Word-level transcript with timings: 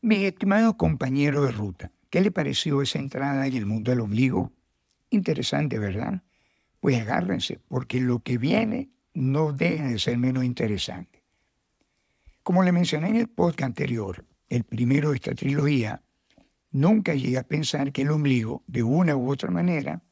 Mi 0.00 0.26
estimado 0.26 0.76
compañero 0.76 1.42
de 1.42 1.50
ruta, 1.50 1.90
¿qué 2.08 2.20
le 2.20 2.30
pareció 2.30 2.82
esa 2.82 3.00
entrada 3.00 3.48
en 3.48 3.56
el 3.56 3.66
mundo 3.66 3.90
del 3.90 3.98
ombligo? 3.98 4.52
Interesante, 5.10 5.76
¿verdad? 5.80 6.22
Pues 6.78 7.00
agárrense, 7.00 7.58
porque 7.66 8.00
lo 8.00 8.20
que 8.20 8.38
viene 8.38 8.90
no 9.12 9.52
deja 9.52 9.88
de 9.88 9.98
ser 9.98 10.16
menos 10.16 10.44
interesante. 10.44 11.24
Como 12.44 12.62
le 12.62 12.70
mencioné 12.70 13.08
en 13.08 13.16
el 13.16 13.28
podcast 13.28 13.70
anterior, 13.70 14.24
el 14.48 14.62
primero 14.62 15.10
de 15.10 15.16
esta 15.16 15.34
trilogía, 15.34 16.00
nunca 16.70 17.14
llegué 17.14 17.38
a 17.38 17.48
pensar 17.48 17.90
que 17.90 18.02
el 18.02 18.12
ombligo, 18.12 18.62
de 18.68 18.84
una 18.84 19.16
u 19.16 19.28
otra 19.28 19.50
manera, 19.50 20.04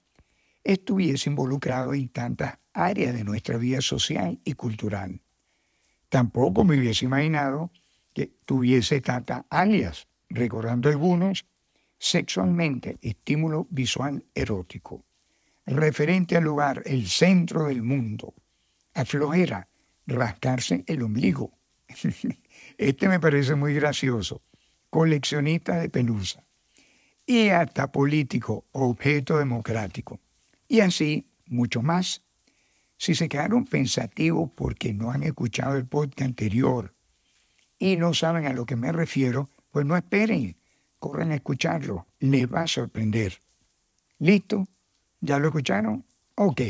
estuviese 0.65 1.31
involucrado 1.31 1.95
en 1.95 2.09
tantas 2.09 2.59
áreas 2.73 3.15
de 3.15 3.23
nuestra 3.23 3.57
vida 3.57 3.81
social 3.81 4.41
y 4.45 4.55
cultural. 4.55 5.21
Tampoco 6.09 6.65
me 6.65 6.77
hubiese 6.77 7.05
imaginado 7.05 7.71
que 8.17 8.33
tuviese 8.47 9.03
tantas 9.03 9.45
alias, 9.51 10.09
recordando 10.31 10.89
algunos, 10.89 11.45
sexualmente, 11.99 12.97
estímulo 13.03 13.67
visual 13.69 14.25
erótico, 14.35 15.05
referente 15.67 16.35
al 16.35 16.45
lugar, 16.45 16.83
el 16.87 17.09
centro 17.09 17.65
del 17.65 17.83
mundo, 17.83 18.33
aflojera, 18.95 19.69
rascarse 20.07 20.83
el 20.87 21.03
ombligo. 21.03 21.53
Este 22.79 23.07
me 23.07 23.21
parece 23.21 23.55
muy 23.55 23.75
gracioso, 23.75 24.41
coleccionista 24.89 25.77
de 25.77 25.91
pelusa, 25.91 26.43
y 27.27 27.51
hasta 27.51 27.93
político, 27.93 28.65
objeto 28.73 29.37
democrático. 29.37 30.21
Y 30.69 30.81
así, 30.81 31.29
mucho 31.49 31.83
más. 31.83 32.23
Si 32.97 33.15
se 33.15 33.29
quedaron 33.29 33.67
pensativos 33.67 34.51
porque 34.55 34.95
no 34.95 35.11
han 35.11 35.23
escuchado 35.23 35.77
el 35.77 35.87
podcast 35.87 36.23
anterior 36.23 36.96
y 37.79 37.97
no 37.97 38.15
saben 38.15 38.47
a 38.47 38.53
lo 38.53 38.67
que 38.67 38.77
me 38.77 38.93
refiero, 38.93 39.51
pues 39.71 39.85
no 39.85 39.97
esperen, 39.97 40.57
corren 40.99 41.33
a 41.33 41.37
escucharlo, 41.37 42.07
les 42.19 42.53
va 42.53 42.63
a 42.63 42.67
sorprender. 42.67 43.41
¿Listo? 44.19 44.67
¿Ya 45.21 45.39
lo 45.39 45.49
escucharon? 45.49 46.05
Ok, 46.35 46.63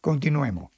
continuemos. 0.00 0.70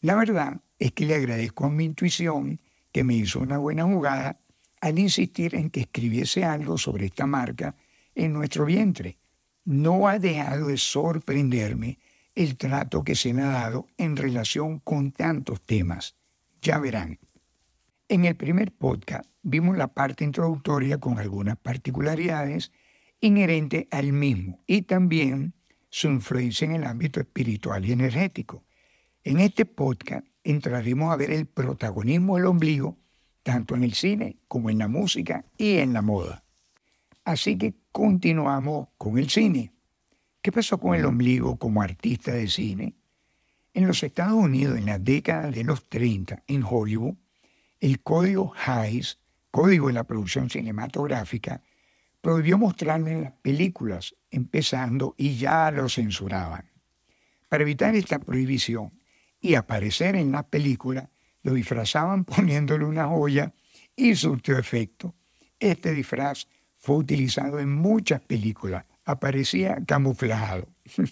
La 0.00 0.14
verdad 0.14 0.60
es 0.78 0.92
que 0.92 1.06
le 1.06 1.14
agradezco 1.14 1.66
a 1.66 1.70
mi 1.70 1.84
intuición 1.84 2.60
que 2.90 3.04
me 3.04 3.14
hizo 3.14 3.40
una 3.40 3.58
buena 3.58 3.84
jugada 3.84 4.40
al 4.80 4.98
insistir 4.98 5.54
en 5.54 5.70
que 5.70 5.80
escribiese 5.80 6.44
algo 6.44 6.76
sobre 6.76 7.06
esta 7.06 7.26
marca 7.26 7.76
en 8.14 8.32
nuestro 8.32 8.64
vientre 8.64 9.18
no 9.64 10.08
ha 10.08 10.18
dejado 10.18 10.68
de 10.68 10.76
sorprenderme 10.76 11.98
el 12.34 12.56
trato 12.56 13.04
que 13.04 13.14
se 13.14 13.32
me 13.32 13.42
ha 13.42 13.48
dado 13.48 13.86
en 13.96 14.16
relación 14.16 14.78
con 14.80 15.12
tantos 15.12 15.60
temas. 15.62 16.16
Ya 16.60 16.78
verán. 16.78 17.18
En 18.12 18.26
el 18.26 18.36
primer 18.36 18.72
podcast 18.72 19.24
vimos 19.42 19.78
la 19.78 19.88
parte 19.88 20.22
introductoria 20.22 20.98
con 20.98 21.18
algunas 21.18 21.56
particularidades 21.56 22.70
inherentes 23.22 23.86
al 23.90 24.12
mismo 24.12 24.60
y 24.66 24.82
también 24.82 25.54
su 25.88 26.08
influencia 26.08 26.66
en 26.66 26.72
el 26.72 26.84
ámbito 26.84 27.20
espiritual 27.20 27.86
y 27.86 27.92
energético. 27.92 28.64
En 29.24 29.40
este 29.40 29.64
podcast 29.64 30.26
entraremos 30.44 31.10
a 31.10 31.16
ver 31.16 31.30
el 31.30 31.46
protagonismo 31.46 32.36
del 32.36 32.44
ombligo 32.44 32.98
tanto 33.42 33.76
en 33.76 33.82
el 33.82 33.94
cine 33.94 34.36
como 34.46 34.68
en 34.68 34.76
la 34.76 34.88
música 34.88 35.46
y 35.56 35.78
en 35.78 35.94
la 35.94 36.02
moda. 36.02 36.44
Así 37.24 37.56
que 37.56 37.72
continuamos 37.92 38.88
con 38.98 39.16
el 39.16 39.30
cine. 39.30 39.72
¿Qué 40.42 40.52
pasó 40.52 40.76
con 40.76 40.94
el 40.94 41.06
ombligo 41.06 41.56
como 41.56 41.80
artista 41.80 42.30
de 42.32 42.46
cine? 42.48 42.94
En 43.72 43.86
los 43.86 44.02
Estados 44.02 44.34
Unidos, 44.34 44.76
en 44.76 44.84
la 44.84 44.98
década 44.98 45.50
de 45.50 45.64
los 45.64 45.88
30, 45.88 46.42
en 46.46 46.62
Hollywood, 46.62 47.14
el 47.82 48.00
código 48.00 48.54
Hays, 48.64 49.18
código 49.50 49.88
de 49.88 49.94
la 49.94 50.04
producción 50.04 50.48
cinematográfica, 50.48 51.62
prohibió 52.20 52.56
mostrarle 52.56 53.20
las 53.20 53.32
películas, 53.32 54.14
empezando 54.30 55.16
y 55.18 55.36
ya 55.36 55.68
lo 55.72 55.88
censuraban. 55.88 56.70
Para 57.48 57.64
evitar 57.64 57.96
esta 57.96 58.20
prohibición 58.20 58.92
y 59.40 59.56
aparecer 59.56 60.14
en 60.14 60.30
la 60.30 60.44
película, 60.44 61.10
lo 61.42 61.54
disfrazaban 61.54 62.24
poniéndole 62.24 62.84
una 62.84 63.08
joya 63.08 63.52
y 63.96 64.14
surtió 64.14 64.56
efecto. 64.58 65.16
Este 65.58 65.92
disfraz 65.92 66.46
fue 66.78 66.96
utilizado 66.96 67.58
en 67.58 67.74
muchas 67.74 68.20
películas, 68.20 68.84
aparecía 69.04 69.82
camuflado. 69.84 70.68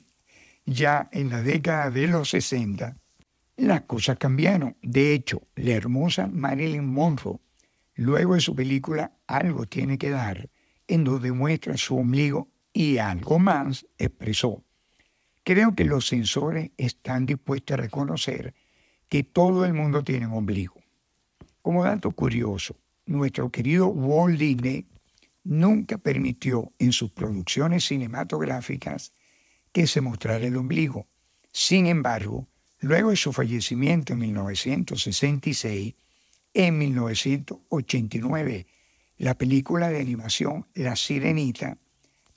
ya 0.65 1.09
en 1.11 1.31
la 1.31 1.43
década 1.43 1.91
de 1.91 2.07
los 2.07 2.31
60, 2.31 2.97
las 3.61 3.83
cosas 3.83 4.17
cambiaron. 4.17 4.77
De 4.83 5.13
hecho, 5.13 5.43
la 5.55 5.73
hermosa 5.73 6.27
Marilyn 6.27 6.87
Monroe, 6.87 7.41
luego 7.95 8.35
de 8.35 8.41
su 8.41 8.55
película 8.55 9.13
Algo 9.27 9.67
tiene 9.67 9.99
que 9.99 10.11
dar, 10.11 10.49
en 10.89 11.05
donde 11.05 11.31
muestra 11.33 11.77
su 11.77 11.97
ombligo 11.97 12.49
y 12.73 12.99
algo 12.99 13.39
más, 13.39 13.87
expresó. 13.99 14.65
Creo 15.45 15.75
que 15.75 15.85
los 15.85 16.07
sensores 16.07 16.71
están 16.77 17.27
dispuestos 17.27 17.75
a 17.75 17.83
reconocer 17.83 18.55
que 19.09 19.25
todo 19.25 19.65
el 19.65 19.75
mundo 19.75 20.03
tiene 20.03 20.27
un 20.27 20.35
ombligo. 20.35 20.75
Como 21.63 21.85
dato 21.85 22.11
curioso, 22.13 22.77
nuestro 23.07 23.51
querido 23.51 23.89
Walt 23.89 24.39
Disney 24.39 24.87
nunca 25.45 25.99
permitió 25.99 26.73
en 26.79 26.93
sus 26.93 27.11
producciones 27.11 27.85
cinematográficas 27.85 29.13
que 29.73 29.87
se 29.87 30.01
mostrara 30.01 30.47
el 30.47 30.57
ombligo. 30.57 31.07
Sin 31.53 31.87
embargo, 31.87 32.49
luego 32.81 33.11
de 33.11 33.17
su 33.17 33.33
fallecimiento 33.33 34.15
en 34.15 34.19
1966, 34.21 35.95
en 36.53 36.79
1989, 36.79 38.67
la 39.19 39.35
película 39.37 39.89
de 39.89 40.01
animación 40.01 40.67
La 40.75 40.97
Sirenita, 40.97 41.79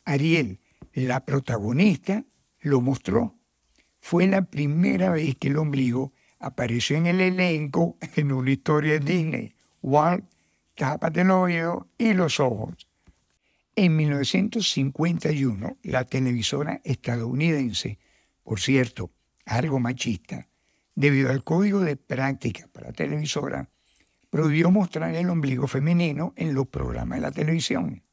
Ariel, 0.06 0.60
la 0.94 1.26
protagonista, 1.26 2.24
lo 2.60 2.82
mostró. 2.82 3.36
Fue 4.00 4.28
la 4.28 4.44
primera 4.44 5.10
vez 5.10 5.36
que 5.38 5.48
el 5.48 5.58
ombligo 5.58 6.14
apareció 6.40 6.98
en 6.98 7.08
el 7.08 7.22
elenco 7.22 7.98
en 8.16 8.32
una 8.32 8.52
historia 8.52 8.94
de 8.94 9.00
Disney. 9.00 9.56
Walt, 9.82 10.26
tápate 10.76 11.22
el 11.22 11.32
oído 11.32 11.88
y 11.98 12.14
los 12.14 12.40
ojos. 12.40 12.76
En 13.76 13.96
1951, 13.96 15.78
la 15.84 16.04
televisora 16.04 16.82
estadounidense, 16.84 17.98
por 18.44 18.60
cierto, 18.60 19.10
algo 19.46 19.80
machista, 19.80 20.48
debido 20.96 21.30
al 21.30 21.44
código 21.44 21.80
de 21.82 21.96
práctica 21.96 22.68
para 22.72 22.92
televisora, 22.94 23.70
prohibió 24.30 24.72
mostrar 24.72 25.14
el 25.16 25.30
ombligo 25.30 25.68
femenino 25.68 26.34
en 26.36 26.54
los 26.54 26.68
programas 26.68 27.18
de 27.18 27.22
la 27.22 27.32
televisión. 27.32 28.04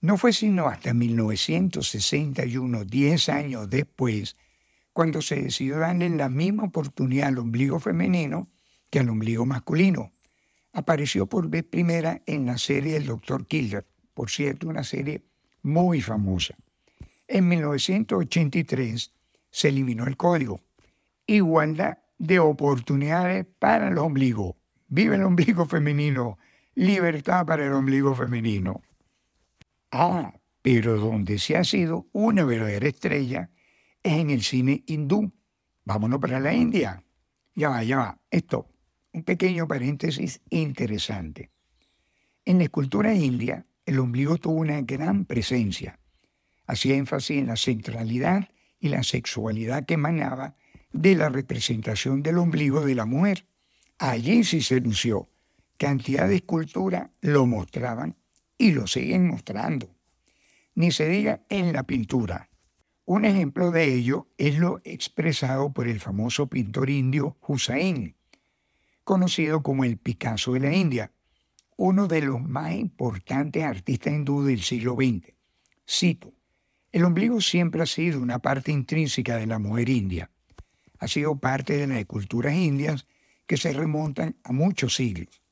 No 0.00 0.16
fue 0.16 0.32
sino 0.32 0.68
hasta 0.68 0.94
1961, 0.94 2.84
10 2.84 3.28
años 3.28 3.68
después, 3.68 4.36
cuando 4.92 5.22
se 5.22 5.42
decidió 5.42 5.78
darle 5.78 6.08
la 6.10 6.28
misma 6.28 6.64
oportunidad 6.64 7.28
al 7.28 7.38
ombligo 7.38 7.78
femenino 7.80 8.48
que 8.90 9.00
al 9.00 9.08
ombligo 9.10 9.44
masculino. 9.46 10.12
Apareció 10.72 11.26
por 11.26 11.48
vez 11.48 11.64
primera 11.64 12.22
en 12.26 12.46
la 12.46 12.58
serie 12.58 12.96
El 12.96 13.06
Dr. 13.06 13.46
Killer 13.46 13.86
por 14.18 14.30
cierto, 14.30 14.68
una 14.68 14.82
serie 14.82 15.22
muy 15.62 16.02
famosa. 16.02 16.56
En 17.28 17.46
1983 17.46 19.14
se 19.50 19.68
eliminó 19.68 20.06
el 20.06 20.16
código. 20.16 20.60
Igualdad 21.26 21.98
de 22.18 22.38
oportunidades 22.38 23.46
para 23.58 23.88
el 23.88 23.98
ombligo. 23.98 24.56
Vive 24.88 25.16
el 25.16 25.22
ombligo 25.22 25.66
femenino. 25.66 26.38
Libertad 26.74 27.46
para 27.46 27.66
el 27.66 27.72
ombligo 27.72 28.14
femenino. 28.14 28.82
Ah, 29.90 30.34
pero 30.62 30.96
donde 30.96 31.38
se 31.38 31.56
ha 31.56 31.64
sido 31.64 32.06
una 32.12 32.44
verdadera 32.44 32.88
estrella 32.88 33.50
es 34.02 34.12
en 34.12 34.30
el 34.30 34.42
cine 34.42 34.84
hindú. 34.86 35.32
Vámonos 35.84 36.20
para 36.20 36.40
la 36.40 36.52
India. 36.52 37.02
Ya 37.54 37.70
va, 37.70 37.82
ya 37.82 37.96
va. 37.96 38.20
Esto, 38.30 38.68
un 39.12 39.22
pequeño 39.22 39.66
paréntesis 39.66 40.40
interesante. 40.50 41.50
En 42.44 42.58
la 42.58 42.64
escultura 42.64 43.14
india, 43.14 43.66
el 43.84 43.98
ombligo 43.98 44.36
tuvo 44.38 44.60
una 44.60 44.80
gran 44.82 45.24
presencia. 45.24 45.98
Hacía 46.66 46.96
énfasis 46.96 47.38
en 47.38 47.46
la 47.46 47.56
centralidad 47.56 48.48
y 48.80 48.88
la 48.88 49.02
sexualidad 49.02 49.84
que 49.86 49.94
emanaba 49.94 50.56
de 50.92 51.14
la 51.14 51.28
representación 51.28 52.22
del 52.22 52.38
ombligo 52.38 52.84
de 52.84 52.94
la 52.94 53.04
mujer. 53.04 53.46
Allí 53.98 54.44
sí 54.44 54.60
se 54.60 54.80
lució. 54.80 55.28
Cantidad 55.76 56.28
de 56.28 56.36
escultura 56.36 57.10
lo 57.20 57.46
mostraban 57.46 58.16
y 58.56 58.72
lo 58.72 58.86
siguen 58.86 59.26
mostrando. 59.26 59.94
Ni 60.74 60.90
se 60.90 61.08
diga 61.08 61.42
en 61.48 61.72
la 61.72 61.84
pintura. 61.84 62.50
Un 63.04 63.24
ejemplo 63.24 63.70
de 63.70 63.94
ello 63.94 64.28
es 64.36 64.58
lo 64.58 64.80
expresado 64.84 65.72
por 65.72 65.88
el 65.88 65.98
famoso 65.98 66.48
pintor 66.48 66.90
indio 66.90 67.38
Hussain, 67.46 68.16
conocido 69.02 69.62
como 69.62 69.84
el 69.84 69.96
Picasso 69.96 70.52
de 70.52 70.60
la 70.60 70.74
India, 70.74 71.12
uno 71.76 72.06
de 72.06 72.20
los 72.20 72.42
más 72.42 72.74
importantes 72.74 73.64
artistas 73.64 74.12
hindú 74.12 74.42
del 74.42 74.60
siglo 74.60 74.94
XX. 74.94 75.32
Cito, 75.88 76.34
el 76.92 77.04
ombligo 77.04 77.40
siempre 77.40 77.82
ha 77.82 77.86
sido 77.86 78.20
una 78.20 78.38
parte 78.38 78.72
intrínseca 78.72 79.36
de 79.36 79.46
la 79.46 79.58
mujer 79.58 79.88
india. 79.88 80.30
Ha 80.98 81.08
sido 81.08 81.36
parte 81.38 81.76
de 81.76 81.86
las 81.86 82.04
culturas 82.06 82.54
indias 82.54 83.06
que 83.46 83.56
se 83.56 83.72
remontan 83.72 84.36
a 84.44 84.52
muchos 84.52 84.96
siglos. 84.96 85.42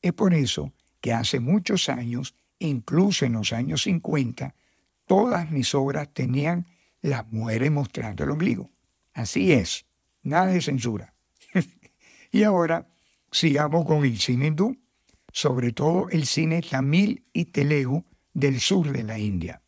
Es 0.00 0.12
por 0.12 0.34
eso 0.34 0.72
que 1.00 1.12
hace 1.12 1.40
muchos 1.40 1.88
años 1.88 2.34
incluso 2.58 3.24
en 3.24 3.34
los 3.34 3.52
años 3.52 3.82
50, 3.82 4.54
todas 5.06 5.50
mis 5.50 5.74
obras 5.74 6.12
tenían 6.12 6.66
las 7.02 7.30
mujeres 7.30 7.70
mostrando 7.70 8.24
el 8.24 8.30
ombligo. 8.30 8.70
Así 9.12 9.52
es, 9.52 9.86
nada 10.22 10.46
de 10.46 10.60
censura. 10.60 11.14
y 12.32 12.42
ahora 12.42 12.88
sigamos 13.30 13.84
con 13.86 14.04
el 14.04 14.18
cine 14.18 14.48
hindú, 14.48 14.76
sobre 15.32 15.72
todo 15.72 16.08
el 16.10 16.26
cine 16.26 16.62
tamil 16.62 17.24
y 17.32 17.46
telegu 17.46 18.04
del 18.32 18.60
sur 18.60 18.90
de 18.90 19.02
la 19.04 19.18
India. 19.18 19.60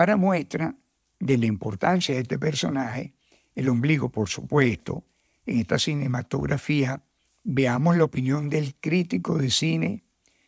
Para 0.00 0.16
muestra 0.16 0.74
de 1.18 1.36
la 1.36 1.44
importancia 1.44 2.14
de 2.14 2.22
este 2.22 2.38
personaje, 2.38 3.12
el 3.54 3.68
ombligo, 3.68 4.08
por 4.08 4.30
supuesto, 4.30 5.04
en 5.44 5.58
esta 5.58 5.78
cinematografía, 5.78 7.02
veamos 7.44 7.98
la 7.98 8.04
opinión 8.04 8.48
del 8.48 8.76
crítico 8.76 9.36
de 9.36 9.50
cine 9.50 10.04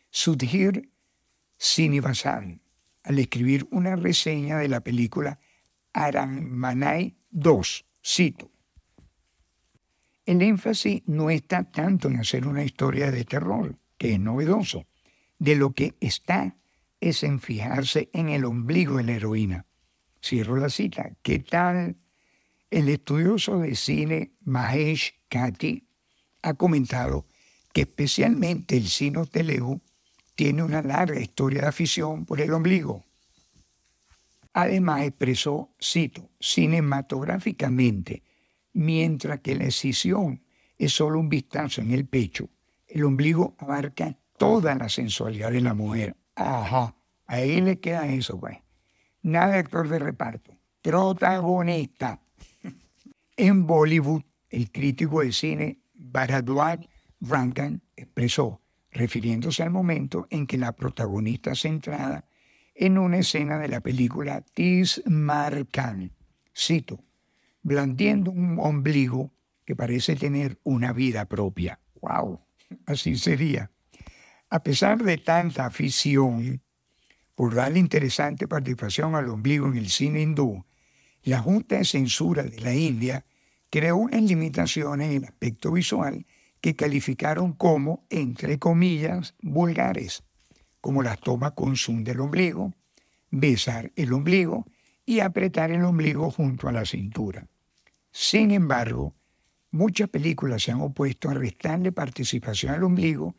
Sudhir 0.09 0.89
Sinivasan 1.55 2.61
al 3.03 3.19
escribir 3.19 3.67
una 3.69 3.95
reseña 3.95 4.57
de 4.57 4.69
la 4.69 4.79
película 4.79 5.37
Aranmanai 5.93 7.15
2. 7.29 7.85
Cito. 8.03 8.49
El 10.25 10.41
énfasis 10.41 11.03
no 11.05 11.29
está 11.29 11.63
tanto 11.63 12.07
en 12.07 12.19
hacer 12.19 12.47
una 12.47 12.63
historia 12.63 13.11
de 13.11 13.23
terror, 13.23 13.77
que 13.99 14.13
es 14.13 14.19
novedoso. 14.19 14.87
De 15.37 15.55
lo 15.55 15.73
que 15.73 15.93
está 15.99 16.55
es 17.03 17.23
en 17.23 17.41
fijarse 17.41 18.09
en 18.13 18.29
el 18.29 18.45
ombligo 18.45 18.95
de 18.97 19.03
la 19.03 19.11
heroína. 19.13 19.65
Cierro 20.21 20.55
la 20.55 20.69
cita. 20.69 21.11
¿Qué 21.21 21.39
tal? 21.39 21.97
El 22.71 22.87
estudioso 22.87 23.59
de 23.59 23.75
cine 23.75 24.31
Mahesh 24.45 25.13
Kati 25.27 25.85
ha 26.41 26.53
comentado 26.53 27.27
que 27.73 27.81
especialmente 27.81 28.77
el 28.77 28.87
cine 28.87 29.25
Telegu 29.25 29.81
tiene 30.35 30.63
una 30.63 30.81
larga 30.81 31.19
historia 31.19 31.63
de 31.63 31.67
afición 31.67 32.25
por 32.25 32.39
el 32.39 32.53
ombligo. 32.53 33.03
Además 34.53 35.01
expresó, 35.01 35.75
cito, 35.81 36.29
cinematográficamente, 36.39 38.23
mientras 38.71 39.41
que 39.41 39.55
la 39.55 39.65
escisión 39.65 40.41
es 40.77 40.93
solo 40.93 41.19
un 41.19 41.27
vistazo 41.27 41.81
en 41.81 41.91
el 41.91 42.05
pecho, 42.05 42.49
el 42.87 43.03
ombligo 43.03 43.55
abarca 43.57 44.17
toda 44.37 44.75
la 44.75 44.87
sensualidad 44.87 45.51
de 45.51 45.61
la 45.61 45.73
mujer. 45.73 46.15
Ajá, 46.35 46.95
ahí 47.25 47.61
le 47.61 47.79
queda 47.79 48.07
eso, 48.07 48.39
pues. 48.39 48.57
Nada 49.21 49.53
de 49.53 49.59
actor 49.59 49.87
de 49.87 49.99
reparto, 49.99 50.57
protagonista. 50.81 52.19
En 53.35 53.65
Bollywood, 53.65 54.21
el 54.49 54.71
crítico 54.71 55.21
de 55.21 55.31
cine 55.31 55.79
Bharadwaj 55.95 56.81
Rangan 57.19 57.81
expresó, 57.95 58.61
refiriéndose 58.91 59.63
al 59.63 59.71
momento 59.71 60.27
en 60.29 60.45
que 60.45 60.59
la 60.59 60.73
protagonista 60.73 61.55
centrada 61.55 62.25
en 62.75 62.97
una 62.97 63.17
escena 63.17 63.57
de 63.57 63.69
la 63.69 63.81
película 63.81 64.41
Tis 64.41 65.01
Markan, 65.05 66.11
cito, 66.55 67.03
blandiendo 67.61 68.31
un 68.31 68.59
ombligo 68.59 69.31
que 69.65 69.75
parece 69.75 70.15
tener 70.15 70.59
una 70.63 70.93
vida 70.93 71.25
propia. 71.25 71.79
¡Wow! 72.01 72.39
Así 72.85 73.15
sería. 73.15 73.71
A 74.53 74.61
pesar 74.61 75.03
de 75.03 75.17
tanta 75.17 75.65
afición 75.65 76.61
por 77.33 77.55
darle 77.55 77.79
interesante 77.79 78.47
participación 78.47 79.15
al 79.15 79.27
ombligo 79.29 79.65
en 79.65 79.77
el 79.77 79.89
cine 79.89 80.21
hindú, 80.21 80.63
la 81.23 81.39
Junta 81.39 81.77
de 81.77 81.85
Censura 81.85 82.43
de 82.43 82.59
la 82.59 82.71
India 82.75 83.25
creó 83.71 83.97
unas 83.97 84.21
limitaciones 84.21 85.09
en 85.09 85.17
el 85.17 85.23
aspecto 85.23 85.71
visual 85.71 86.27
que 86.61 86.75
calificaron 86.75 87.53
como, 87.53 88.05
entre 88.11 88.59
comillas, 88.59 89.33
vulgares, 89.41 90.21
como 90.81 91.01
las 91.01 91.19
tomas 91.19 91.53
con 91.53 91.75
zoom 91.75 92.03
del 92.03 92.19
ombligo, 92.19 92.75
besar 93.31 93.91
el 93.95 94.13
ombligo 94.13 94.67
y 95.03 95.21
apretar 95.21 95.71
el 95.71 95.83
ombligo 95.83 96.29
junto 96.29 96.67
a 96.67 96.71
la 96.71 96.85
cintura. 96.85 97.47
Sin 98.11 98.51
embargo, 98.51 99.15
muchas 99.71 100.09
películas 100.09 100.61
se 100.61 100.71
han 100.71 100.81
opuesto 100.81 101.31
a 101.31 101.33
restarle 101.33 101.91
participación 101.91 102.71
al 102.71 102.83
ombligo 102.83 103.33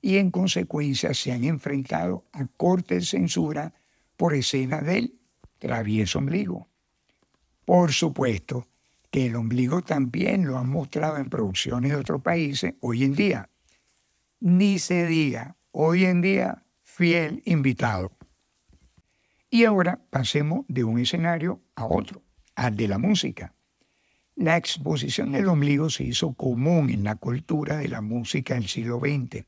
y 0.00 0.16
en 0.18 0.30
consecuencia 0.30 1.14
se 1.14 1.32
han 1.32 1.44
enfrentado 1.44 2.24
a 2.32 2.46
cortes 2.46 2.98
de 2.98 3.18
censura 3.18 3.74
por 4.16 4.34
escenas 4.34 4.84
del 4.84 5.14
travieso 5.58 6.18
ombligo. 6.18 6.68
Por 7.64 7.92
supuesto 7.92 8.68
que 9.10 9.26
el 9.26 9.36
ombligo 9.36 9.82
también 9.82 10.46
lo 10.46 10.58
han 10.58 10.68
mostrado 10.68 11.16
en 11.16 11.28
producciones 11.28 11.90
de 11.90 11.96
otros 11.96 12.22
países 12.22 12.74
hoy 12.80 13.04
en 13.04 13.14
día. 13.14 13.50
Ni 14.40 14.78
se 14.78 15.06
diga, 15.06 15.56
hoy 15.72 16.04
en 16.04 16.20
día, 16.20 16.62
fiel 16.82 17.42
invitado. 17.44 18.12
Y 19.50 19.64
ahora 19.64 20.00
pasemos 20.10 20.64
de 20.68 20.84
un 20.84 20.98
escenario 20.98 21.60
a 21.74 21.86
otro, 21.86 22.22
al 22.54 22.76
de 22.76 22.88
la 22.88 22.98
música. 22.98 23.54
La 24.34 24.56
exposición 24.56 25.32
del 25.32 25.48
ombligo 25.48 25.88
se 25.88 26.04
hizo 26.04 26.34
común 26.34 26.90
en 26.90 27.04
la 27.04 27.16
cultura 27.16 27.78
de 27.78 27.88
la 27.88 28.02
música 28.02 28.54
del 28.54 28.68
siglo 28.68 29.00
XX, 29.00 29.46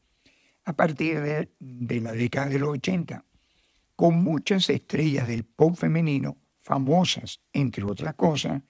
a 0.69 0.75
partir 0.75 1.23
de, 1.23 2.00
la 2.03 2.12
década 2.12 2.50
de 2.50 2.59
los 2.59 2.69
80, 2.69 3.25
con 3.97 4.23
muchas 4.23 4.69
estrellas 4.69 5.26
del 5.26 5.44
pop 5.44 5.75
femenino 5.75 6.37
famosas, 6.59 7.41
entre 7.55 7.85
otras 7.85 8.15
cosas, 8.17 8.61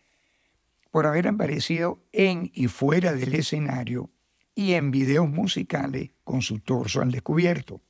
por 0.93 1.07
haber 1.07 1.27
aparecido 1.27 2.01
en 2.13 2.53
y 2.55 2.69
fuera 2.69 3.15
del 3.15 3.35
escenario 3.35 4.13
y 4.55 4.75
en 4.75 4.93
videos 4.93 5.29
musicales 5.29 6.13
con 6.23 6.41
su 6.41 6.61
torso 6.61 7.01
al 7.01 7.11
descubierto. 7.11 7.83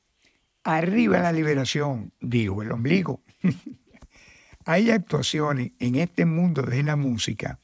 Arriba 0.63 1.19
la 1.19 1.31
liberación, 1.31 2.11
dijo 2.19 2.63
el 2.63 2.71
ombligo. 2.71 3.21
Hay 4.65 4.89
actuaciones 4.89 5.73
en 5.77 5.97
este 5.97 6.25
mundo 6.25 6.63
de 6.63 6.81
la 6.81 6.95
música 6.95 7.59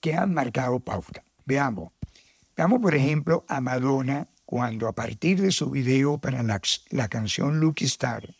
que 0.00 0.12
han 0.12 0.34
marcado 0.34 0.80
pauta. 0.80 1.24
Veamos. 1.46 1.92
Veamos, 2.54 2.78
por 2.82 2.94
ejemplo, 2.94 3.46
a 3.48 3.62
Madonna 3.62 4.28
cuando 4.52 4.86
a 4.86 4.92
partir 4.92 5.40
de 5.40 5.50
su 5.50 5.70
video 5.70 6.18
para 6.18 6.42
la, 6.42 7.08
canción 7.08 7.58
Lucky 7.58 7.86
Star, 7.86 8.34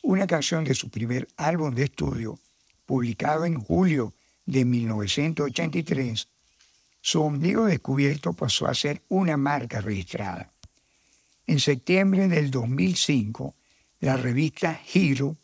una 0.00 0.28
canción 0.28 0.62
de 0.62 0.76
su 0.76 0.90
primer 0.90 1.26
álbum 1.36 1.74
de 1.74 1.82
estudio, 1.82 2.38
publicado 2.86 3.44
en 3.44 3.58
julio 3.58 4.14
de 4.46 4.64
1983, 4.64 6.28
su 7.00 7.20
ombligo 7.20 7.64
descubierto 7.64 8.32
pasó 8.32 8.68
a 8.68 8.74
ser 8.74 9.02
una 9.08 9.36
marca 9.36 9.80
registrada. 9.80 10.52
En 11.48 11.58
septiembre 11.58 12.28
del 12.28 12.52
2005, 12.52 13.56
la 13.98 14.16
revista 14.16 14.80
Hero 14.94 15.36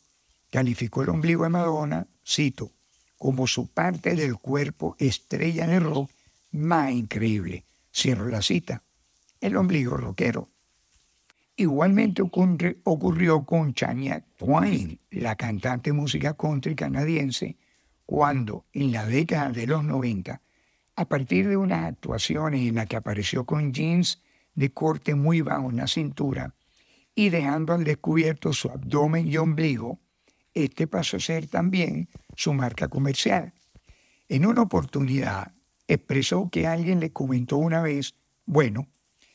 calificó 0.52 1.02
el 1.02 1.08
ombligo 1.08 1.42
de 1.42 1.48
Madonna, 1.48 2.06
cito, 2.24 2.70
como 3.18 3.48
su 3.48 3.66
parte 3.66 4.14
del 4.14 4.36
cuerpo 4.36 4.94
estrella 5.00 5.66
de 5.66 5.80
rock 5.80 6.12
más 6.52 6.92
increíble. 6.92 7.64
Cierro 7.92 8.28
la 8.28 8.40
cita. 8.40 8.84
El 9.40 9.56
ombligo 9.56 9.96
rockero. 9.96 10.50
Igualmente 11.56 12.22
ocurrió 12.22 13.44
con 13.44 13.74
Chania 13.74 14.24
Twain, 14.36 14.98
la 15.10 15.36
cantante 15.36 15.90
de 15.90 15.94
música 15.94 16.34
country 16.34 16.74
canadiense, 16.74 17.56
cuando 18.06 18.66
en 18.72 18.92
la 18.92 19.06
década 19.06 19.50
de 19.50 19.66
los 19.66 19.84
90, 19.84 20.40
a 20.96 21.04
partir 21.04 21.48
de 21.48 21.56
unas 21.56 21.84
actuaciones 21.84 22.68
en 22.68 22.74
las 22.74 22.86
que 22.86 22.96
apareció 22.96 23.46
con 23.46 23.72
jeans 23.72 24.20
de 24.54 24.72
corte 24.72 25.14
muy 25.14 25.40
bajo 25.40 25.70
en 25.70 25.76
la 25.76 25.86
cintura 25.86 26.54
y 27.14 27.30
dejando 27.30 27.72
al 27.72 27.84
descubierto 27.84 28.52
su 28.52 28.70
abdomen 28.70 29.28
y 29.28 29.36
ombligo, 29.36 30.00
este 30.54 30.86
pasó 30.86 31.16
a 31.16 31.20
ser 31.20 31.46
también 31.46 32.08
su 32.34 32.52
marca 32.52 32.88
comercial. 32.88 33.52
En 34.28 34.46
una 34.46 34.62
oportunidad 34.62 35.52
expresó 35.86 36.50
que 36.50 36.66
alguien 36.66 37.00
le 37.00 37.12
comentó 37.12 37.56
una 37.56 37.82
vez, 37.82 38.14
bueno, 38.44 38.88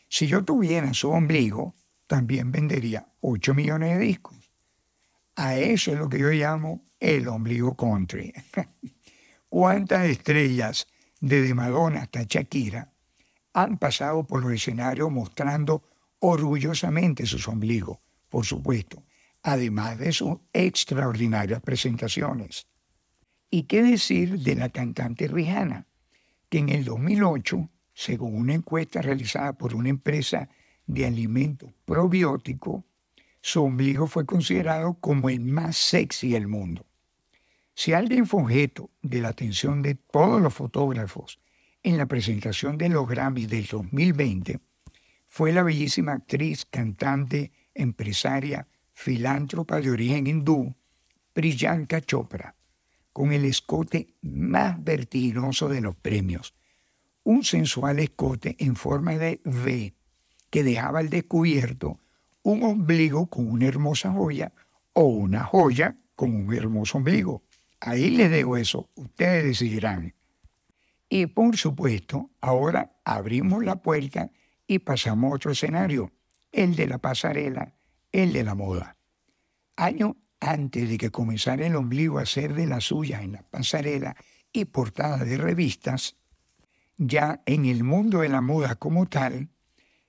si 0.08 0.28
yo 0.28 0.44
tuviera 0.44 0.94
su 0.94 1.10
ombligo, 1.10 1.76
también 2.08 2.52
vendería 2.52 3.08
8 3.22 3.54
millones 3.54 3.98
de 3.98 4.06
discos. 4.06 4.52
A 5.36 5.56
eso 5.58 5.92
es 5.92 6.00
lo 6.00 6.08
que 6.08 6.20
yo 6.20 6.30
llamo 6.30 6.86
el 7.00 7.28
ombligo 7.28 7.76
country. 7.76 8.34
¿Cuántas 9.50 10.06
estrellas, 10.06 10.88
desde 11.20 11.54
Madonna 11.54 12.04
hasta 12.04 12.24
Shakira, 12.24 12.92
han 13.54 13.78
pasado 13.78 14.26
por 14.26 14.44
los 14.44 14.54
escenarios 14.54 15.12
mostrando 15.12 15.84
orgullosamente 16.20 17.26
sus 17.26 17.48
ombligos, 17.48 18.00
por 18.30 18.46
supuesto, 18.46 19.04
además 19.44 19.98
de 20.00 20.12
sus 20.12 20.38
extraordinarias 20.54 21.62
presentaciones. 21.62 22.68
¿Y 23.50 23.64
qué 23.64 23.84
decir 23.84 24.40
de 24.40 24.56
la 24.56 24.70
cantante 24.70 25.28
Rihanna, 25.28 25.88
que 26.50 26.58
en 26.58 26.70
el 26.70 26.84
2008, 26.84 27.70
según 27.96 28.36
una 28.36 28.54
encuesta 28.54 29.02
realizada 29.02 29.54
por 29.54 29.74
una 29.74 29.90
empresa 29.90 30.50
de 30.86 31.06
alimentos 31.06 31.72
probióticos, 31.86 32.84
su 33.42 33.64
ombligo 33.64 34.06
fue 34.06 34.26
considerado 34.26 34.96
como 35.00 35.30
el 35.30 35.40
más 35.40 35.78
sexy 35.78 36.32
del 36.32 36.48
mundo. 36.48 36.86
Si 37.74 37.94
alguien 37.94 38.28
fue 38.28 38.44
objeto 38.44 38.90
de 39.02 39.22
la 39.22 39.30
atención 39.30 39.82
de 39.82 39.96
todos 39.96 40.42
los 40.42 40.54
fotógrafos 40.54 41.40
en 41.84 41.98
la 41.98 42.06
presentación 42.06 42.78
de 42.78 42.90
los 42.90 43.08
Grammys 43.08 43.50
del 43.50 43.66
2020, 43.66 44.60
fue 45.28 45.54
la 45.54 45.64
bellísima 45.64 46.14
actriz, 46.14 46.66
cantante, 46.66 47.52
empresaria 47.74 48.68
filántropa 48.94 49.80
de 49.80 49.92
origen 49.92 50.28
hindú, 50.28 50.74
Priyanka 51.34 52.02
Chopra, 52.02 52.56
con 53.14 53.32
el 53.32 53.46
escote 53.46 54.16
más 54.22 54.82
vertiginoso 54.84 55.70
de 55.70 55.82
los 55.82 55.96
premios, 55.96 56.54
un 57.26 57.44
sensual 57.44 58.00
escote 58.00 58.56
en 58.60 58.76
forma 58.76 59.18
de 59.18 59.42
V 59.44 59.94
que 60.50 60.64
dejaba 60.64 61.00
al 61.00 61.10
descubierto 61.10 62.00
un 62.44 62.64
ombligo 62.64 63.28
con 63.28 63.50
una 63.50 63.66
hermosa 63.66 64.12
joya 64.12 64.54
o 64.94 65.06
una 65.06 65.44
joya 65.44 65.98
con 66.16 66.34
un 66.34 66.54
hermoso 66.54 67.00
ombligo. 67.00 67.44
Ahí 67.80 68.12
les 68.12 68.30
dejo 68.30 68.58
eso, 68.58 68.90
ustedes 68.96 69.44
decidirán. 69.44 70.14
Y 71.10 71.26
por 71.26 71.58
supuesto, 71.58 72.30
ahora 72.42 72.96
abrimos 73.04 73.66
la 73.66 73.82
puerta 73.82 74.32
y 74.68 74.80
pasamos 74.80 75.32
a 75.32 75.36
otro 75.36 75.52
escenario, 75.52 76.12
el 76.52 76.76
de 76.76 76.88
la 76.88 77.00
pasarela, 77.00 77.74
el 78.12 78.34
de 78.34 78.44
la 78.44 78.54
moda. 78.54 78.98
Año 79.76 80.16
antes 80.40 80.88
de 80.88 80.98
que 80.98 81.10
comenzara 81.10 81.66
el 81.66 81.76
ombligo 81.76 82.20
a 82.20 82.26
ser 82.26 82.54
de 82.54 82.68
la 82.68 82.82
suya 82.82 83.24
en 83.24 83.32
la 83.34 83.42
pasarela 83.42 84.16
y 84.54 84.66
portada 84.66 85.26
de 85.26 85.38
revistas, 85.38 86.18
ya 86.98 87.42
en 87.46 87.66
el 87.66 87.84
mundo 87.84 88.20
de 88.20 88.30
la 88.30 88.42
moda 88.42 88.76
como 88.76 89.08
tal, 89.08 89.50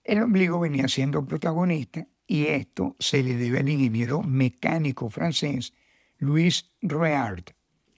el 0.05 0.23
ombligo 0.23 0.61
venía 0.61 0.89
siendo 0.89 1.25
protagonista 1.25 2.07
y 2.27 2.47
esto 2.47 2.97
se 2.99 3.23
le 3.23 3.37
debe 3.37 3.61
al 3.61 3.69
ingeniero 3.69 4.23
mecánico 4.23 5.11
francés 5.11 5.73
Louis 6.19 6.71
Réard, 6.81 7.45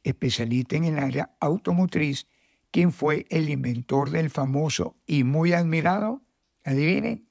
especialista 0.02 0.76
en 0.76 0.84
el 0.84 0.98
área 0.98 1.36
automotriz, 1.40 2.26
quien 2.70 2.92
fue 2.92 3.26
el 3.30 3.48
inventor 3.48 4.10
del 4.10 4.30
famoso 4.30 4.96
y 5.06 5.24
muy 5.24 5.52
admirado, 5.52 6.22
adivine, 6.64 7.24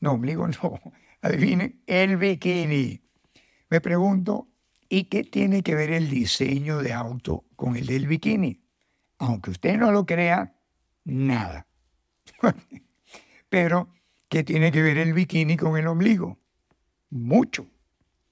no, 0.00 0.12
ombligo 0.12 0.46
no, 0.46 0.80
adivine, 1.22 1.80
el 1.86 2.16
bikini. 2.16 3.00
Me 3.70 3.80
pregunto, 3.80 4.48
¿y 4.88 5.04
qué 5.04 5.24
tiene 5.24 5.62
que 5.62 5.74
ver 5.74 5.90
el 5.90 6.10
diseño 6.10 6.78
de 6.78 6.92
auto 6.92 7.44
con 7.56 7.76
el 7.76 7.86
del 7.86 8.06
bikini? 8.06 8.62
Aunque 9.18 9.50
usted 9.50 9.78
no 9.78 9.90
lo 9.90 10.06
crea, 10.06 10.54
nada. 11.04 11.66
Pero 13.48 13.88
¿Qué 14.34 14.42
tiene 14.42 14.72
que 14.72 14.82
ver 14.82 14.98
el 14.98 15.12
bikini 15.12 15.56
con 15.56 15.76
el 15.76 15.86
ombligo? 15.86 16.40
Mucho. 17.10 17.68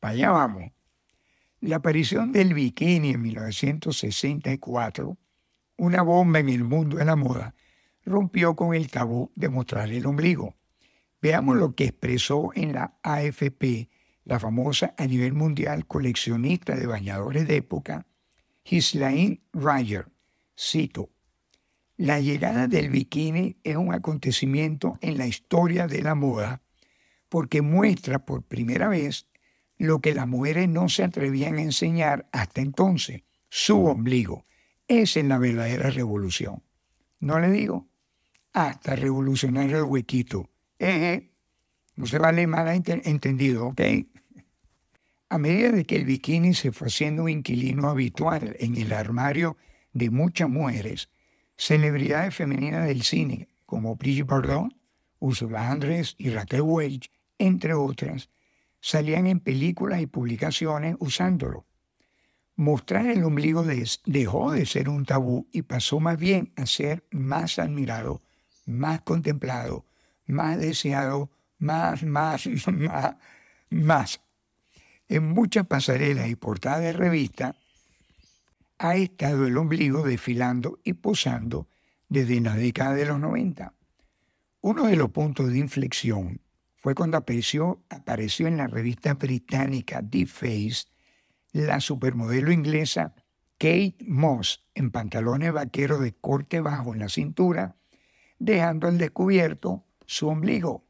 Para 0.00 0.32
vamos. 0.32 0.72
La 1.60 1.76
aparición 1.76 2.32
del 2.32 2.54
bikini 2.54 3.10
en 3.10 3.22
1964, 3.22 5.16
una 5.76 6.02
bomba 6.02 6.40
en 6.40 6.48
el 6.48 6.64
mundo 6.64 6.96
de 6.96 7.04
la 7.04 7.14
moda, 7.14 7.54
rompió 8.04 8.56
con 8.56 8.74
el 8.74 8.90
tabú 8.90 9.30
de 9.36 9.48
mostrar 9.48 9.92
el 9.92 10.04
ombligo. 10.04 10.56
Veamos 11.20 11.56
lo 11.56 11.76
que 11.76 11.84
expresó 11.84 12.50
en 12.56 12.72
la 12.72 12.98
AFP, 13.04 13.88
la 14.24 14.40
famosa 14.40 14.96
a 14.98 15.06
nivel 15.06 15.34
mundial 15.34 15.86
coleccionista 15.86 16.74
de 16.74 16.88
bañadores 16.88 17.46
de 17.46 17.58
época, 17.58 18.06
Ghislaine 18.64 19.40
Ryer. 19.52 20.08
Cito, 20.58 21.10
la 22.02 22.18
llegada 22.18 22.66
del 22.66 22.90
bikini 22.90 23.58
es 23.62 23.76
un 23.76 23.94
acontecimiento 23.94 24.98
en 25.02 25.18
la 25.18 25.28
historia 25.28 25.86
de 25.86 26.02
la 26.02 26.16
moda 26.16 26.60
porque 27.28 27.62
muestra 27.62 28.24
por 28.24 28.42
primera 28.42 28.88
vez 28.88 29.28
lo 29.78 30.00
que 30.00 30.12
las 30.12 30.26
mujeres 30.26 30.68
no 30.68 30.88
se 30.88 31.04
atrevían 31.04 31.58
a 31.58 31.62
enseñar 31.62 32.28
hasta 32.32 32.60
entonces, 32.60 33.22
su 33.48 33.84
ombligo. 33.84 34.46
Esa 34.88 35.20
es 35.20 35.26
la 35.26 35.38
verdadera 35.38 35.90
revolución. 35.90 36.64
¿No 37.20 37.38
le 37.38 37.52
digo? 37.52 37.86
Hasta 38.52 38.96
revolucionar 38.96 39.70
el 39.70 39.84
huequito. 39.84 40.50
No 41.94 42.06
se 42.06 42.18
vale 42.18 42.48
mal 42.48 42.82
entendido, 42.84 43.68
¿ok? 43.68 43.80
A 45.28 45.38
medida 45.38 45.70
de 45.70 45.84
que 45.84 45.94
el 45.94 46.04
bikini 46.04 46.52
se 46.54 46.72
fue 46.72 46.88
haciendo 46.88 47.22
un 47.22 47.28
inquilino 47.28 47.88
habitual 47.88 48.56
en 48.58 48.76
el 48.76 48.92
armario 48.92 49.56
de 49.92 50.10
muchas 50.10 50.50
mujeres, 50.50 51.11
celebridades 51.62 52.34
femeninas 52.34 52.88
del 52.88 53.02
cine 53.02 53.46
como 53.66 53.94
Brigitte 53.94 54.26
Bardot, 54.26 54.74
Ursula 55.20 55.70
Andrés 55.70 56.16
y 56.18 56.30
Raquel 56.30 56.62
Welch, 56.62 57.08
entre 57.38 57.72
otras, 57.74 58.30
salían 58.80 59.28
en 59.28 59.38
películas 59.38 60.00
y 60.00 60.06
publicaciones 60.06 60.96
usándolo. 60.98 61.64
Mostrar 62.56 63.06
el 63.06 63.22
ombligo 63.22 63.64
dejó 64.04 64.50
de 64.50 64.66
ser 64.66 64.88
un 64.88 65.04
tabú 65.04 65.46
y 65.52 65.62
pasó 65.62 66.00
más 66.00 66.18
bien 66.18 66.52
a 66.56 66.66
ser 66.66 67.04
más 67.12 67.60
admirado, 67.60 68.22
más 68.66 69.02
contemplado, 69.02 69.86
más 70.26 70.58
deseado, 70.58 71.30
más, 71.58 72.02
más, 72.02 72.48
más, 72.66 73.14
más. 73.70 74.20
En 75.06 75.28
muchas 75.28 75.64
pasarelas 75.68 76.28
y 76.28 76.34
portadas 76.34 76.80
de 76.80 76.92
revistas 76.92 77.54
ha 78.82 78.96
estado 78.96 79.46
el 79.46 79.56
ombligo 79.56 80.02
desfilando 80.02 80.80
y 80.82 80.94
posando 80.94 81.68
desde 82.08 82.40
la 82.40 82.56
década 82.56 82.94
de 82.94 83.06
los 83.06 83.20
90. 83.20 83.74
Uno 84.60 84.86
de 84.86 84.96
los 84.96 85.10
puntos 85.10 85.52
de 85.52 85.58
inflexión 85.58 86.40
fue 86.74 86.96
cuando 86.96 87.16
apareció, 87.16 87.84
apareció 87.90 88.48
en 88.48 88.56
la 88.56 88.66
revista 88.66 89.14
británica 89.14 90.02
The 90.02 90.26
Face 90.26 90.86
la 91.52 91.78
supermodelo 91.78 92.50
inglesa 92.50 93.14
Kate 93.56 93.98
Moss 94.00 94.66
en 94.74 94.90
pantalones 94.90 95.52
vaqueros 95.52 96.00
de 96.00 96.14
corte 96.14 96.60
bajo 96.60 96.92
en 96.92 96.98
la 96.98 97.08
cintura, 97.08 97.76
dejando 98.40 98.88
al 98.88 98.98
descubierto 98.98 99.84
su 100.06 100.26
ombligo. 100.26 100.84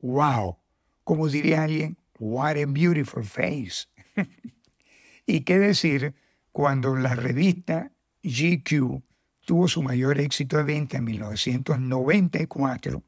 ¡Wow! 0.00 0.58
Como 1.02 1.26
diría 1.26 1.64
alguien, 1.64 1.98
what 2.20 2.56
a 2.56 2.66
beautiful 2.66 3.24
face. 3.24 3.88
y 5.26 5.40
qué 5.40 5.58
decir 5.58 6.14
cuando 6.52 6.94
la 6.94 7.14
revista 7.14 7.90
GQ 8.22 9.02
tuvo 9.44 9.68
su 9.68 9.82
mayor 9.82 10.20
éxito 10.20 10.58
de 10.58 10.62
venta 10.62 10.98
en 10.98 11.04
1994, 11.04 13.02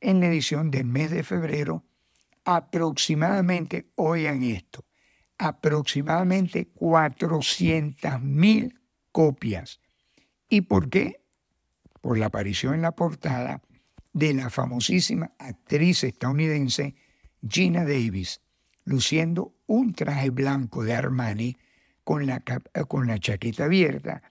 en 0.00 0.20
la 0.20 0.26
edición 0.26 0.70
del 0.70 0.84
mes 0.84 1.10
de 1.10 1.22
febrero, 1.22 1.86
aproximadamente, 2.44 3.86
oigan 3.94 4.42
esto, 4.42 4.84
aproximadamente 5.38 6.70
400.000 6.74 8.78
copias. 9.12 9.80
¿Y 10.48 10.62
por 10.62 10.90
qué? 10.90 11.22
Por 12.00 12.18
la 12.18 12.26
aparición 12.26 12.74
en 12.74 12.82
la 12.82 12.90
portada 12.92 13.62
de 14.12 14.34
la 14.34 14.50
famosísima 14.50 15.32
actriz 15.38 16.02
estadounidense 16.04 16.94
Gina 17.48 17.84
Davis, 17.84 18.42
luciendo 18.84 19.54
un 19.66 19.94
traje 19.94 20.30
blanco 20.30 20.84
de 20.84 20.94
Armani 20.94 21.56
con 22.04 22.26
la, 22.26 22.42
eh, 22.74 22.84
con 22.86 23.06
la 23.06 23.18
chaqueta 23.18 23.64
abierta, 23.64 24.22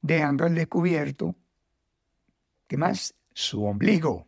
dejando 0.00 0.44
al 0.44 0.54
descubierto, 0.54 1.34
¿qué 2.66 2.76
más? 2.76 3.14
Su 3.32 3.64
ombligo. 3.64 4.26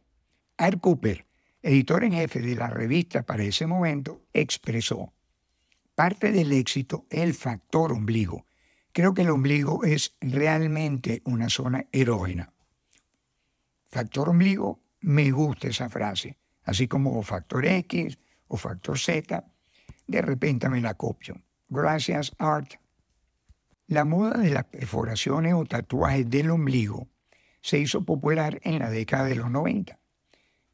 Art 0.56 0.80
Cooper, 0.80 1.26
editor 1.62 2.04
en 2.04 2.12
jefe 2.12 2.40
de 2.40 2.54
la 2.54 2.68
revista 2.68 3.22
para 3.22 3.44
ese 3.44 3.66
momento, 3.66 4.22
expresó, 4.32 5.12
parte 5.94 6.32
del 6.32 6.52
éxito 6.52 7.06
es 7.10 7.20
el 7.20 7.34
factor 7.34 7.92
ombligo. 7.92 8.46
Creo 8.92 9.14
que 9.14 9.22
el 9.22 9.30
ombligo 9.30 9.84
es 9.84 10.16
realmente 10.20 11.22
una 11.24 11.48
zona 11.48 11.86
erógena. 11.92 12.52
Factor 13.88 14.28
ombligo, 14.28 14.80
me 15.00 15.30
gusta 15.30 15.68
esa 15.68 15.88
frase, 15.88 16.36
así 16.64 16.88
como 16.88 17.22
factor 17.22 17.64
X 17.66 18.18
o 18.48 18.56
factor 18.56 18.98
Z, 18.98 19.44
de 20.06 20.22
repente 20.22 20.68
me 20.68 20.80
la 20.80 20.94
copio. 20.94 21.40
Gracias, 21.68 22.34
Art. 22.38 22.79
La 23.90 24.04
moda 24.04 24.38
de 24.38 24.50
las 24.50 24.66
perforaciones 24.66 25.52
o 25.52 25.64
tatuajes 25.64 26.30
del 26.30 26.52
ombligo 26.52 27.08
se 27.60 27.80
hizo 27.80 28.04
popular 28.04 28.60
en 28.62 28.78
la 28.78 28.88
década 28.88 29.24
de 29.24 29.34
los 29.34 29.50
90. 29.50 29.98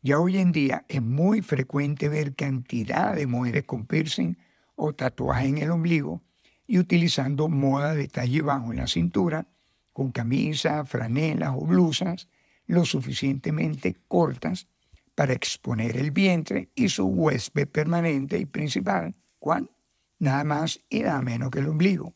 Ya 0.02 0.20
hoy 0.20 0.36
en 0.36 0.52
día 0.52 0.84
es 0.86 1.00
muy 1.00 1.40
frecuente 1.40 2.10
ver 2.10 2.34
cantidad 2.34 3.16
de 3.16 3.26
mujeres 3.26 3.64
con 3.64 3.86
piercing 3.86 4.36
o 4.74 4.92
tatuajes 4.92 5.48
en 5.48 5.56
el 5.56 5.70
ombligo 5.70 6.20
y 6.66 6.78
utilizando 6.78 7.48
moda 7.48 7.94
de 7.94 8.06
talle 8.06 8.42
bajo 8.42 8.70
en 8.70 8.80
la 8.80 8.86
cintura, 8.86 9.46
con 9.94 10.12
camisas, 10.12 10.86
franelas 10.86 11.54
o 11.56 11.64
blusas 11.64 12.28
lo 12.66 12.84
suficientemente 12.84 13.96
cortas 14.08 14.68
para 15.14 15.32
exponer 15.32 15.96
el 15.96 16.10
vientre 16.10 16.68
y 16.74 16.90
su 16.90 17.06
huésped 17.06 17.66
permanente 17.66 18.36
y 18.36 18.44
principal, 18.44 19.14
¿cuál? 19.38 19.70
Nada 20.18 20.44
más 20.44 20.84
y 20.90 21.00
nada 21.00 21.22
menos 21.22 21.50
que 21.50 21.60
el 21.60 21.68
ombligo. 21.68 22.12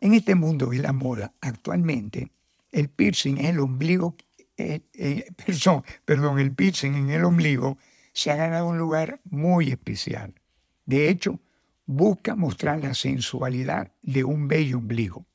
En 0.00 0.14
este 0.14 0.34
mundo 0.34 0.66
de 0.66 0.78
la 0.78 0.92
moda 0.92 1.34
actualmente, 1.40 2.30
el 2.70 2.88
piercing 2.88 3.38
en 3.38 3.46
el 3.46 3.60
ombligo, 3.60 4.16
eh, 4.56 4.82
eh, 4.94 5.30
perdón, 6.04 6.38
el 6.38 6.54
piercing 6.54 6.94
en 6.94 7.10
el 7.10 7.24
ombligo 7.24 7.78
se 8.12 8.30
ha 8.30 8.36
ganado 8.36 8.68
un 8.68 8.78
lugar 8.78 9.20
muy 9.24 9.70
especial. 9.70 10.34
De 10.86 11.08
hecho, 11.08 11.40
busca 11.86 12.36
mostrar 12.36 12.82
la 12.82 12.94
sensualidad 12.94 13.92
de 14.02 14.24
un 14.24 14.46
bello 14.46 14.78
ombligo. 14.78 15.26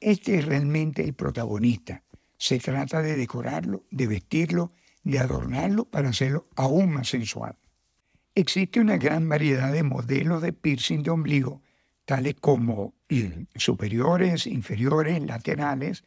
Este 0.00 0.38
es 0.38 0.44
realmente 0.44 1.02
el 1.04 1.14
protagonista. 1.14 2.02
Se 2.36 2.58
trata 2.58 3.02
de 3.02 3.16
decorarlo, 3.16 3.84
de 3.90 4.06
vestirlo, 4.06 4.72
de 5.02 5.18
adornarlo 5.18 5.86
para 5.86 6.10
hacerlo 6.10 6.48
aún 6.56 6.90
más 6.92 7.08
sensual. 7.08 7.56
Existe 8.34 8.80
una 8.80 8.96
gran 8.98 9.28
variedad 9.28 9.72
de 9.72 9.82
modelos 9.82 10.42
de 10.42 10.52
piercing 10.52 11.02
de 11.02 11.10
ombligo, 11.10 11.62
tales 12.08 12.36
como 12.40 12.94
superiores, 13.54 14.46
inferiores, 14.46 15.22
laterales, 15.22 16.04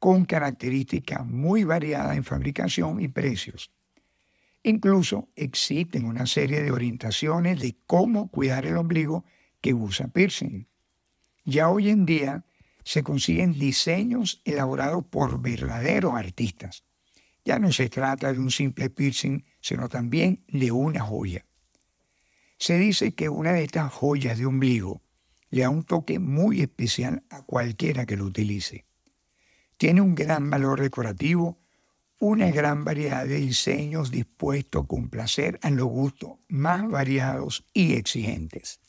con 0.00 0.24
características 0.24 1.24
muy 1.24 1.62
variadas 1.62 2.16
en 2.16 2.24
fabricación 2.24 3.00
y 3.00 3.06
precios. 3.06 3.70
Incluso 4.64 5.28
existen 5.36 6.04
una 6.04 6.26
serie 6.26 6.62
de 6.62 6.72
orientaciones 6.72 7.60
de 7.60 7.76
cómo 7.86 8.28
cuidar 8.28 8.66
el 8.66 8.76
ombligo 8.76 9.24
que 9.60 9.72
usa 9.72 10.08
piercing. 10.08 10.66
Ya 11.44 11.68
hoy 11.68 11.90
en 11.90 12.06
día 12.06 12.44
se 12.82 13.04
consiguen 13.04 13.52
diseños 13.56 14.42
elaborados 14.44 15.04
por 15.04 15.40
verdaderos 15.40 16.14
artistas. 16.14 16.82
Ya 17.44 17.60
no 17.60 17.70
se 17.70 17.88
trata 17.88 18.32
de 18.32 18.40
un 18.40 18.50
simple 18.50 18.90
piercing, 18.90 19.44
sino 19.60 19.88
también 19.88 20.44
de 20.48 20.72
una 20.72 21.02
joya. 21.02 21.46
Se 22.58 22.78
dice 22.78 23.14
que 23.14 23.28
una 23.28 23.52
de 23.52 23.62
estas 23.62 23.92
joyas 23.92 24.38
de 24.38 24.46
ombligo 24.46 25.05
le 25.56 25.62
da 25.62 25.70
un 25.70 25.82
toque 25.82 26.18
muy 26.18 26.60
especial 26.60 27.24
a 27.30 27.42
cualquiera 27.42 28.06
que 28.06 28.16
lo 28.16 28.24
utilice. 28.24 28.86
Tiene 29.76 30.00
un 30.00 30.14
gran 30.14 30.48
valor 30.48 30.80
decorativo, 30.80 31.58
una 32.20 32.50
gran 32.50 32.84
variedad 32.84 33.26
de 33.26 33.36
diseños 33.36 34.10
dispuestos 34.10 34.84
a 34.84 34.86
complacer 34.86 35.58
a 35.62 35.70
los 35.70 35.86
gustos 35.86 36.38
más 36.48 36.88
variados 36.88 37.64
y 37.74 37.94
exigentes. 37.94 38.80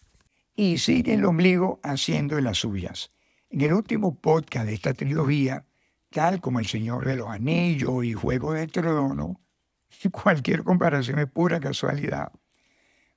Y 0.56 0.78
sigue 0.78 1.14
el 1.14 1.26
ombligo 1.26 1.80
haciendo 1.84 2.40
las 2.40 2.60
suyas. 2.60 3.12
En 3.50 3.62
el 3.62 3.74
último 3.74 4.20
podcast 4.20 4.68
de 4.68 4.74
esta 4.74 4.94
trilogía, 4.94 5.66
tal 6.10 6.40
como 6.42 6.60
El 6.60 6.68
Señor 6.68 7.06
de 7.06 7.16
los 7.16 7.30
Anillos 7.30 8.06
y 8.06 8.14
Juego 8.14 8.54
de 8.54 8.68
Tronos, 8.68 9.38
cualquier 10.12 10.64
comparación 10.64 11.20
es 11.20 11.28
pura 11.28 11.60
casualidad 11.60 12.32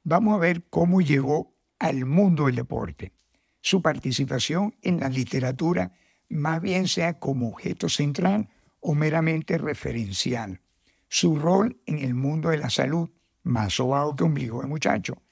vamos 0.04 0.34
a 0.34 0.38
ver 0.38 0.64
cómo 0.70 1.00
llegó 1.00 1.54
al 1.78 2.04
mundo 2.04 2.46
del 2.46 2.56
deporte. 2.56 3.12
Su 3.60 3.82
participación 3.82 4.74
en 4.82 5.00
la 5.00 5.08
literatura 5.08 5.92
más 6.28 6.62
bien 6.62 6.88
sea 6.88 7.18
como 7.18 7.48
objeto 7.48 7.88
central 7.88 8.48
o 8.80 8.94
meramente 8.94 9.58
referencial. 9.58 10.60
Su 11.08 11.36
rol 11.36 11.80
en 11.86 11.98
el 11.98 12.14
mundo 12.14 12.50
de 12.50 12.58
la 12.58 12.70
salud, 12.70 13.10
más 13.42 13.74
sobado 13.74 14.14
que 14.14 14.24
ombligo 14.24 14.62
de 14.62 14.68
muchacho. 14.68 15.22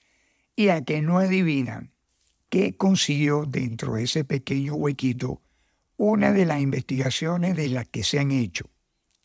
Y 0.56 0.68
a 0.68 0.84
que 0.84 1.00
no 1.00 1.18
adivinan 1.18 1.92
qué 2.48 2.76
consiguió 2.76 3.44
dentro 3.46 3.94
de 3.94 4.04
ese 4.04 4.24
pequeño 4.24 4.74
huequito 4.74 5.40
una 5.96 6.32
de 6.32 6.46
las 6.46 6.60
investigaciones 6.60 7.56
de 7.56 7.68
las 7.68 7.88
que 7.88 8.02
se 8.02 8.18
han 8.18 8.30
hecho. 8.30 8.70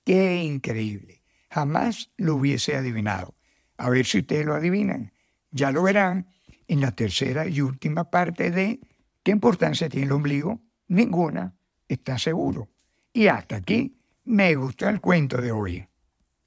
Qué 0.05 0.43
increíble. 0.43 1.21
Jamás 1.49 2.11
lo 2.17 2.35
hubiese 2.35 2.75
adivinado. 2.75 3.35
A 3.77 3.89
ver 3.89 4.05
si 4.05 4.19
ustedes 4.19 4.45
lo 4.45 4.55
adivinan. 4.55 5.13
Ya 5.51 5.71
lo 5.71 5.83
verán 5.83 6.27
en 6.67 6.81
la 6.81 6.91
tercera 6.91 7.47
y 7.47 7.61
última 7.61 8.09
parte 8.09 8.51
de 8.51 8.79
¿qué 9.23 9.31
importancia 9.31 9.89
tiene 9.89 10.05
el 10.05 10.11
ombligo? 10.11 10.61
Ninguna, 10.87 11.55
está 11.87 12.17
seguro. 12.17 12.69
Y 13.11 13.27
hasta 13.27 13.57
aquí 13.57 13.95
me 14.25 14.55
gusta 14.55 14.89
el 14.89 15.01
cuento 15.01 15.41
de 15.41 15.51
hoy. 15.51 15.87